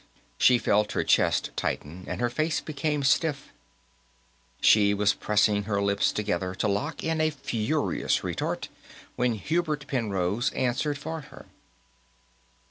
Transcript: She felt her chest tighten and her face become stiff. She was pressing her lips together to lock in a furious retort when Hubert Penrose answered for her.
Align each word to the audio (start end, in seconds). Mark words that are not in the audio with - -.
She 0.39 0.57
felt 0.57 0.93
her 0.93 1.03
chest 1.03 1.51
tighten 1.55 2.05
and 2.07 2.19
her 2.21 2.29
face 2.31 2.59
become 2.59 3.03
stiff. 3.03 3.53
She 4.59 4.95
was 4.95 5.13
pressing 5.13 5.65
her 5.65 5.79
lips 5.79 6.11
together 6.11 6.55
to 6.55 6.67
lock 6.67 7.03
in 7.03 7.21
a 7.21 7.29
furious 7.29 8.23
retort 8.23 8.67
when 9.15 9.33
Hubert 9.35 9.85
Penrose 9.85 10.49
answered 10.53 10.97
for 10.97 11.21
her. 11.29 11.45